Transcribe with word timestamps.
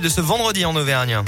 de 0.00 0.08
ce 0.08 0.20
vendredi 0.20 0.64
en 0.64 0.74
Auvergne. 0.74 1.22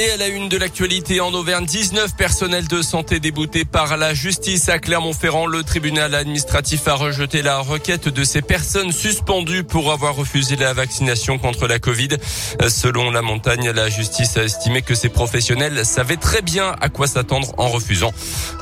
Et 0.00 0.12
à 0.12 0.16
la 0.16 0.28
une 0.28 0.48
de 0.48 0.56
l'actualité 0.56 1.20
en 1.20 1.34
Auvergne, 1.34 1.66
19 1.66 2.14
personnels 2.14 2.68
de 2.68 2.82
santé 2.82 3.18
déboutés 3.18 3.64
par 3.64 3.96
la 3.96 4.14
justice 4.14 4.68
à 4.68 4.78
Clermont-Ferrand. 4.78 5.46
Le 5.46 5.64
tribunal 5.64 6.14
administratif 6.14 6.86
a 6.86 6.94
rejeté 6.94 7.42
la 7.42 7.58
requête 7.58 8.06
de 8.06 8.22
ces 8.22 8.40
personnes 8.40 8.92
suspendues 8.92 9.64
pour 9.64 9.90
avoir 9.90 10.14
refusé 10.14 10.54
la 10.54 10.72
vaccination 10.72 11.38
contre 11.38 11.66
la 11.66 11.80
Covid. 11.80 12.10
Selon 12.68 13.10
la 13.10 13.22
montagne, 13.22 13.72
la 13.72 13.88
justice 13.88 14.36
a 14.36 14.44
estimé 14.44 14.82
que 14.82 14.94
ces 14.94 15.08
professionnels 15.08 15.84
savaient 15.84 16.16
très 16.16 16.42
bien 16.42 16.76
à 16.80 16.88
quoi 16.90 17.08
s'attendre 17.08 17.52
en 17.58 17.66
refusant, 17.66 18.12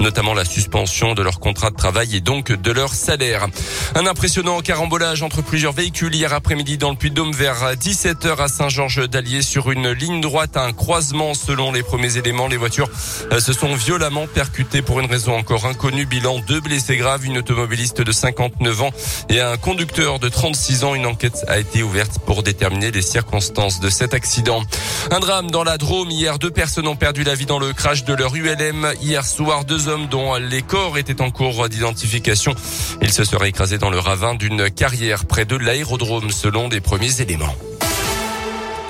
notamment 0.00 0.32
la 0.32 0.46
suspension 0.46 1.12
de 1.12 1.20
leur 1.20 1.38
contrat 1.38 1.68
de 1.68 1.76
travail 1.76 2.16
et 2.16 2.22
donc 2.22 2.50
de 2.50 2.72
leur 2.72 2.94
salaire. 2.94 3.46
Un 3.94 4.06
impressionnant 4.06 4.62
carambolage 4.62 5.22
entre 5.22 5.42
plusieurs 5.42 5.74
véhicules 5.74 6.14
hier 6.14 6.32
après-midi 6.32 6.78
dans 6.78 6.92
le 6.92 6.96
Puy-de-Dôme 6.96 7.32
vers 7.32 7.74
17h 7.74 8.40
à 8.40 8.48
Saint-Georges-d'Allier 8.48 9.42
sur 9.42 9.70
une 9.70 9.90
ligne 9.90 10.22
droite 10.22 10.56
à 10.56 10.62
un 10.62 10.72
croisement 10.72 11.25
Selon 11.34 11.72
les 11.72 11.82
premiers 11.82 12.16
éléments, 12.16 12.46
les 12.46 12.56
voitures 12.56 12.88
euh, 13.32 13.40
se 13.40 13.52
sont 13.52 13.74
violemment 13.74 14.26
percutées 14.26 14.82
pour 14.82 15.00
une 15.00 15.06
raison 15.06 15.36
encore 15.36 15.66
inconnue. 15.66 16.06
Bilan 16.06 16.40
deux 16.46 16.60
blessés 16.60 16.96
graves, 16.96 17.24
une 17.24 17.38
automobiliste 17.38 18.02
de 18.02 18.12
59 18.12 18.82
ans 18.82 18.90
et 19.28 19.40
un 19.40 19.56
conducteur 19.56 20.18
de 20.18 20.28
36 20.28 20.84
ans. 20.84 20.94
Une 20.94 21.06
enquête 21.06 21.44
a 21.48 21.58
été 21.58 21.82
ouverte 21.82 22.18
pour 22.26 22.42
déterminer 22.42 22.90
les 22.90 23.02
circonstances 23.02 23.80
de 23.80 23.90
cet 23.90 24.14
accident. 24.14 24.62
Un 25.10 25.20
drame 25.20 25.50
dans 25.50 25.64
la 25.64 25.78
Drôme. 25.78 26.10
Hier, 26.10 26.38
deux 26.38 26.50
personnes 26.50 26.88
ont 26.88 26.96
perdu 26.96 27.24
la 27.24 27.34
vie 27.34 27.46
dans 27.46 27.58
le 27.58 27.72
crash 27.72 28.04
de 28.04 28.14
leur 28.14 28.34
ULM. 28.34 28.92
Hier 29.00 29.24
soir, 29.24 29.64
deux 29.64 29.88
hommes 29.88 30.06
dont 30.08 30.34
les 30.34 30.62
corps 30.62 30.98
étaient 30.98 31.20
en 31.20 31.30
cours 31.30 31.68
d'identification. 31.68 32.54
Ils 33.02 33.12
se 33.12 33.24
seraient 33.24 33.48
écrasés 33.48 33.78
dans 33.78 33.90
le 33.90 33.98
ravin 33.98 34.34
d'une 34.34 34.70
carrière 34.70 35.26
près 35.26 35.44
de 35.44 35.56
l'aérodrome 35.56 36.30
selon 36.30 36.68
des 36.68 36.80
premiers 36.80 37.20
éléments. 37.20 37.54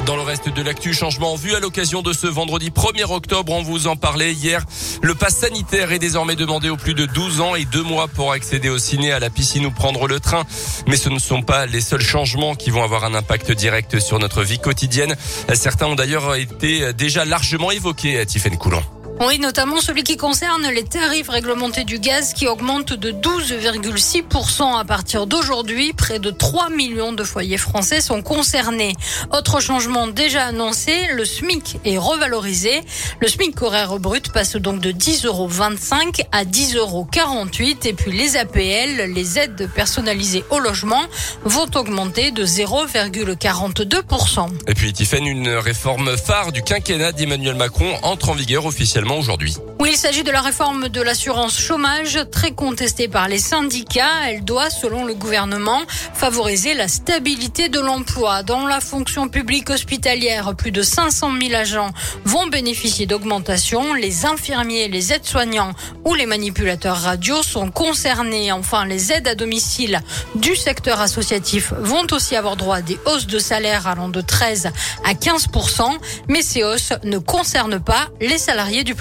Dans 0.06 0.14
le 0.14 0.22
reste 0.22 0.48
de 0.48 0.62
l'actu, 0.62 0.94
changement 0.94 1.32
en 1.32 1.36
vue 1.36 1.56
à 1.56 1.58
l'occasion 1.58 2.00
de 2.00 2.12
ce 2.12 2.28
vendredi 2.28 2.70
1er 2.70 3.10
octobre. 3.10 3.52
On 3.52 3.62
vous 3.62 3.88
en 3.88 3.96
parlait 3.96 4.32
hier. 4.32 4.64
Le 5.02 5.16
pass 5.16 5.38
sanitaire 5.38 5.90
est 5.90 5.98
désormais 5.98 6.36
demandé 6.36 6.70
aux 6.70 6.76
plus 6.76 6.94
de 6.94 7.06
12 7.06 7.40
ans 7.40 7.56
et 7.56 7.64
deux 7.64 7.82
mois 7.82 8.06
pour 8.06 8.30
accéder 8.30 8.68
au 8.68 8.78
ciné, 8.78 9.10
à 9.10 9.18
la 9.18 9.30
piscine 9.30 9.66
ou 9.66 9.72
prendre 9.72 10.06
le 10.06 10.20
train. 10.20 10.44
Mais 10.86 10.96
ce 10.96 11.08
ne 11.08 11.18
sont 11.18 11.42
pas 11.42 11.66
les 11.66 11.80
seuls 11.80 12.00
changements 12.00 12.54
qui 12.54 12.70
vont 12.70 12.84
avoir 12.84 13.04
un 13.04 13.14
impact 13.14 13.50
direct 13.50 13.98
sur 13.98 14.20
notre 14.20 14.44
vie 14.44 14.60
quotidienne. 14.60 15.16
Certains 15.54 15.86
ont 15.86 15.96
d'ailleurs 15.96 16.36
été 16.36 16.92
déjà 16.92 17.24
largement 17.24 17.72
évoqués 17.72 18.20
à 18.20 18.24
Tiffaine 18.24 18.58
Coulon. 18.58 18.82
Oui, 19.18 19.38
notamment 19.38 19.80
celui 19.80 20.04
qui 20.04 20.18
concerne 20.18 20.68
les 20.68 20.84
tarifs 20.84 21.30
réglementés 21.30 21.84
du 21.84 21.98
gaz 21.98 22.34
qui 22.34 22.46
augmentent 22.46 22.92
de 22.92 23.12
12,6% 23.12 24.78
à 24.78 24.84
partir 24.84 25.26
d'aujourd'hui. 25.26 25.94
Près 25.94 26.18
de 26.18 26.30
3 26.30 26.68
millions 26.68 27.14
de 27.14 27.24
foyers 27.24 27.56
français 27.56 28.02
sont 28.02 28.20
concernés. 28.20 28.92
Autre 29.32 29.60
changement 29.60 30.06
déjà 30.06 30.44
annoncé, 30.44 30.92
le 31.14 31.24
SMIC 31.24 31.78
est 31.86 31.96
revalorisé. 31.96 32.82
Le 33.20 33.28
SMIC 33.28 33.62
horaire 33.62 33.98
brut 33.98 34.30
passe 34.32 34.56
donc 34.56 34.80
de 34.80 34.92
10,25 34.92 35.26
euros 35.26 35.48
à 36.32 36.44
10,48 36.44 36.76
euros. 36.76 37.08
Et 37.84 37.94
puis 37.94 38.12
les 38.12 38.36
APL, 38.36 39.10
les 39.14 39.38
aides 39.38 39.70
personnalisées 39.74 40.44
au 40.50 40.58
logement, 40.58 41.04
vont 41.42 41.70
augmenter 41.74 42.32
de 42.32 42.44
0,42%. 42.44 44.48
Et 44.66 44.74
puis 44.74 44.92
Tiffen, 44.92 45.24
une 45.24 45.48
réforme 45.48 46.18
phare 46.18 46.52
du 46.52 46.60
quinquennat 46.62 47.12
d'Emmanuel 47.12 47.54
Macron 47.54 47.94
entre 48.02 48.28
en 48.28 48.34
vigueur 48.34 48.66
officiellement 48.66 49.05
Oui, 49.78 49.90
il 49.92 49.96
s'agit 49.96 50.24
de 50.24 50.32
la 50.32 50.40
réforme 50.40 50.88
de 50.88 51.00
l'assurance 51.00 51.56
chômage, 51.56 52.18
très 52.32 52.50
contestée 52.50 53.06
par 53.06 53.28
les 53.28 53.38
syndicats. 53.38 54.26
Elle 54.26 54.44
doit, 54.44 54.68
selon 54.68 55.04
le 55.04 55.14
gouvernement, 55.14 55.82
favoriser 56.12 56.74
la 56.74 56.88
stabilité 56.88 57.68
de 57.68 57.78
l'emploi. 57.78 58.42
Dans 58.42 58.66
la 58.66 58.80
fonction 58.80 59.28
publique 59.28 59.70
hospitalière, 59.70 60.56
plus 60.56 60.72
de 60.72 60.82
500 60.82 61.30
000 61.40 61.54
agents 61.54 61.92
vont 62.24 62.48
bénéficier 62.48 63.06
d'augmentation. 63.06 63.94
Les 63.94 64.26
infirmiers, 64.26 64.88
les 64.88 65.12
aides-soignants 65.12 65.72
ou 66.04 66.14
les 66.14 66.26
manipulateurs 66.26 66.96
radio 66.96 67.42
sont 67.44 67.70
concernés. 67.70 68.50
Enfin, 68.50 68.86
les 68.86 69.12
aides 69.12 69.28
à 69.28 69.36
domicile 69.36 70.00
du 70.34 70.56
secteur 70.56 71.00
associatif 71.00 71.72
vont 71.78 72.06
aussi 72.10 72.34
avoir 72.34 72.56
droit 72.56 72.76
à 72.76 72.82
des 72.82 72.98
hausses 73.06 73.28
de 73.28 73.38
salaire 73.38 73.86
allant 73.86 74.08
de 74.08 74.20
13 74.20 74.70
à 75.04 75.12
15% 75.12 75.76
mais 76.28 76.42
ces 76.42 76.64
hausses 76.64 76.92
ne 77.04 77.18
concernent 77.18 77.80
pas 77.80 78.08
les 78.20 78.38
salariés 78.38 78.82
du 78.82 78.95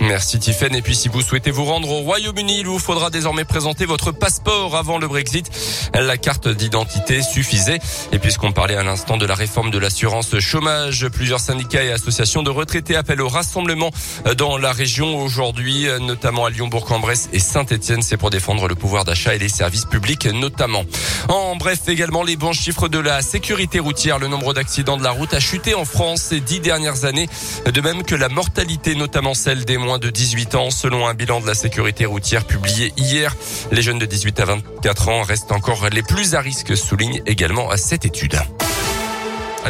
Merci 0.00 0.38
Tiffen. 0.38 0.74
Et 0.74 0.82
puis 0.82 0.94
si 0.94 1.08
vous 1.08 1.22
souhaitez 1.22 1.50
vous 1.50 1.64
rendre 1.64 1.90
au 1.90 2.00
Royaume-Uni, 2.00 2.60
il 2.60 2.66
vous 2.66 2.78
faudra 2.78 3.10
désormais 3.10 3.44
présenter 3.44 3.86
votre 3.86 4.12
passeport 4.12 4.76
avant 4.76 4.98
le 4.98 5.08
Brexit. 5.08 5.50
La 5.94 6.16
carte 6.16 6.48
d'identité 6.48 7.22
suffisait. 7.22 7.78
Et 8.12 8.18
puisqu'on 8.18 8.52
parlait 8.52 8.76
à 8.76 8.82
l'instant 8.82 9.16
de 9.16 9.26
la 9.26 9.34
réforme 9.34 9.70
de 9.70 9.78
l'assurance 9.78 10.38
chômage, 10.38 11.06
plusieurs 11.08 11.40
syndicats 11.40 11.84
et 11.84 11.92
associations 11.92 12.42
de 12.42 12.50
retraités 12.50 12.96
appellent 12.96 13.22
au 13.22 13.28
rassemblement 13.28 13.90
dans 14.36 14.58
la 14.58 14.72
région 14.72 15.18
aujourd'hui, 15.22 15.86
notamment 16.00 16.44
à 16.44 16.50
Lyon, 16.50 16.68
Bourg-en-Bresse 16.68 17.28
et 17.32 17.38
Saint-Etienne. 17.38 18.02
C'est 18.02 18.16
pour 18.16 18.30
défendre 18.30 18.68
le 18.68 18.74
pouvoir 18.74 19.04
d'achat 19.04 19.34
et 19.34 19.38
les 19.38 19.48
services 19.48 19.84
publics 19.84 20.26
notamment. 20.26 20.84
En 21.28 21.56
bref, 21.56 21.88
également 21.88 22.22
les 22.22 22.36
bons 22.36 22.52
chiffres 22.52 22.88
de 22.88 22.98
la 22.98 23.22
sécurité 23.22 23.78
routière. 23.78 24.18
Le 24.18 24.28
nombre 24.28 24.54
d'accidents 24.54 24.96
de 24.96 25.02
la 25.02 25.10
route 25.10 25.34
a 25.34 25.40
chuté 25.40 25.74
en 25.74 25.84
France 25.84 26.22
ces 26.22 26.40
dix 26.40 26.60
dernières 26.60 27.04
années, 27.04 27.28
de 27.66 27.80
même 27.80 28.02
que 28.02 28.14
la 28.14 28.28
mortalité, 28.28 28.94
notamment 28.94 29.25
celle 29.34 29.64
des 29.64 29.76
moins 29.76 29.98
de 29.98 30.10
18 30.10 30.54
ans. 30.54 30.70
Selon 30.70 31.06
un 31.06 31.14
bilan 31.14 31.40
de 31.40 31.46
la 31.46 31.54
sécurité 31.54 32.06
routière 32.06 32.44
publié 32.44 32.92
hier, 32.96 33.34
les 33.72 33.82
jeunes 33.82 33.98
de 33.98 34.06
18 34.06 34.40
à 34.40 34.44
24 34.44 35.08
ans 35.08 35.22
restent 35.22 35.52
encore 35.52 35.88
les 35.90 36.02
plus 36.02 36.34
à 36.34 36.40
risque, 36.40 36.76
souligne 36.76 37.22
également 37.26 37.70
cette 37.76 38.04
étude. 38.04 38.38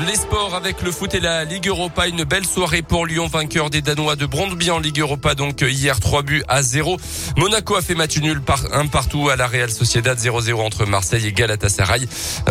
Les 0.04 0.14
sports 0.14 0.54
avec 0.54 0.82
le 0.82 0.92
foot 0.92 1.14
et 1.14 1.20
la 1.20 1.44
Ligue 1.44 1.68
Europa. 1.68 2.06
Une 2.06 2.24
belle 2.24 2.44
soirée 2.44 2.82
pour 2.82 3.06
Lyon, 3.06 3.28
vainqueur 3.28 3.70
des 3.70 3.80
Danois 3.80 4.14
de 4.14 4.26
Brondby 4.26 4.70
en 4.70 4.78
Ligue 4.78 5.00
Europa. 5.00 5.34
Donc 5.34 5.62
hier, 5.62 5.98
3 5.98 6.22
buts 6.22 6.42
à 6.48 6.62
0. 6.62 6.98
Monaco 7.38 7.76
a 7.76 7.80
fait 7.80 7.94
match 7.94 8.18
nul 8.18 8.42
un 8.72 8.86
partout 8.88 9.30
à 9.30 9.36
la 9.36 9.46
Real 9.46 9.70
Sociedad 9.70 10.18
0-0 10.18 10.54
entre 10.56 10.84
Marseille 10.84 11.26
et 11.26 11.32
Galatasaray. 11.32 12.06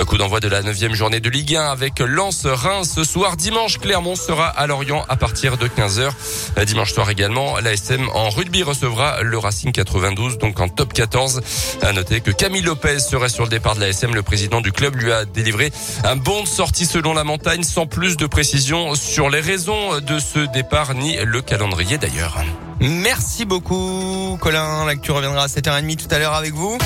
Coup 0.08 0.18
d'envoi 0.18 0.40
de 0.40 0.48
la 0.48 0.64
neuvième 0.64 0.96
journée 0.96 1.20
de 1.20 1.30
Ligue 1.30 1.56
1 1.56 1.68
avec 1.68 2.00
Lens 2.00 2.48
Reims 2.48 2.94
ce 2.96 3.04
soir. 3.04 3.38
Dimanche, 3.38 3.78
Clermont 3.78 4.16
sera 4.16 4.48
à 4.48 4.66
Lorient 4.66 5.06
à 5.08 5.16
partir 5.16 5.58
de 5.58 5.68
15h. 5.68 6.66
Dimanche 6.66 6.94
soir 6.94 7.12
également, 7.12 7.60
l'ASM 7.60 8.10
en 8.16 8.30
rugby 8.30 8.64
recevra 8.64 9.22
le 9.22 9.38
Racing 9.38 9.72
92, 9.72 10.40
donc 10.40 10.60
en 10.60 10.68
top 10.68 10.94
14. 10.94 11.42
À 11.84 11.94
noter 11.94 12.22
que 12.22 12.32
Camille 12.32 12.64
Lopez 12.64 13.00
serait 13.00 13.30
sur 13.30 13.44
le 13.44 13.50
départ 13.50 13.76
de 13.76 13.82
l'ASM. 13.82 14.16
Le 14.16 14.24
président 14.24 14.62
du 14.62 14.72
club 14.72 14.96
lui 14.96 15.12
a 15.12 15.26
délivré 15.26 15.72
un 16.04 16.16
bon 16.16 16.42
de 16.42 16.48
sortie 16.48 16.88
selon 16.88 17.14
la 17.14 17.24
sans 17.64 17.86
plus 17.86 18.18
de 18.18 18.26
précision 18.26 18.96
sur 18.96 19.30
les 19.30 19.40
raisons 19.40 20.00
de 20.00 20.20
ce 20.20 20.40
départ 20.40 20.94
ni 20.94 21.18
le 21.24 21.42
calendrier 21.42 21.98
d'ailleurs. 21.98 22.38
Merci 22.80 23.46
beaucoup 23.46 24.38
Colin, 24.42 24.86
l'actu 24.86 25.12
reviendra 25.12 25.44
à 25.44 25.48
7h30 25.48 25.96
tout 25.96 26.14
à 26.14 26.20
l'heure 26.20 26.34
avec 26.34 26.54
vous. 26.54 26.78